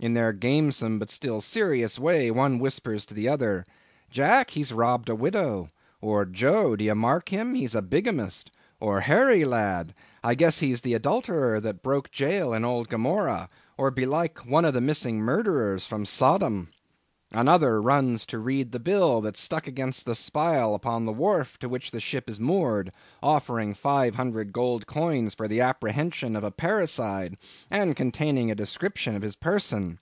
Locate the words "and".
27.72-27.96